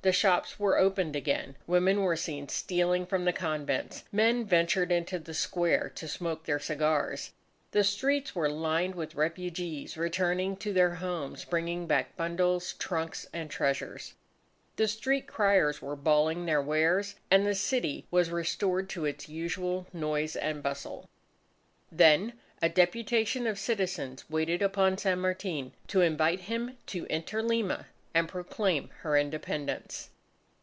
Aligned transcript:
The 0.00 0.12
shops 0.12 0.58
were 0.60 0.76
opened 0.78 1.14
again. 1.16 1.56
Women 1.66 2.02
were 2.02 2.16
seen 2.16 2.48
stealing 2.48 3.04
from 3.06 3.24
the 3.26 3.32
convents. 3.34 4.04
Men 4.12 4.44
ventured 4.46 4.90
into 4.92 5.18
the 5.18 5.32
square 5.34 5.92
to 5.94 6.08
smoke 6.08 6.44
their 6.44 6.58
cigars. 6.58 7.32
The 7.70 7.84
streets 7.84 8.34
were 8.34 8.50
lined 8.50 8.94
with 8.94 9.14
refugees 9.14 9.96
returning 9.98 10.56
to 10.58 10.72
their 10.74 10.96
homes, 10.96 11.44
bringing 11.44 11.86
back 11.86 12.16
bundles, 12.16 12.74
trunks, 12.74 13.26
and 13.32 13.50
treasures. 13.50 14.14
The 14.76 14.88
street 14.88 15.26
criers 15.26 15.80
were 15.82 15.96
bawling 15.96 16.44
their 16.46 16.62
wares; 16.62 17.16
and 17.30 17.46
the 17.46 17.54
city 17.54 18.06
was 18.10 18.30
restored 18.30 18.88
to 18.90 19.04
its 19.06 19.28
usual 19.28 19.86
noise 19.92 20.34
and 20.34 20.62
bustle. 20.62 21.08
Then 21.92 22.34
a 22.60 22.68
deputation 22.70 23.46
of 23.46 23.58
citizens 23.58 24.28
waited 24.30 24.60
upon 24.60 24.96
San 24.98 25.20
Martin 25.20 25.72
to 25.88 26.00
invite 26.00 26.40
him 26.40 26.78
to 26.86 27.06
enter 27.08 27.42
Lima 27.42 27.86
and 28.16 28.28
proclaim 28.28 28.88
her 29.00 29.16
Independence. 29.16 30.10